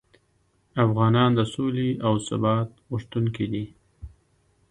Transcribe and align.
افغانان 0.85 1.29
د 1.35 1.41
سولې 1.53 1.89
او 2.05 2.13
ثبات 2.27 2.69
غوښتونکي 2.89 3.45
دي. 3.53 3.65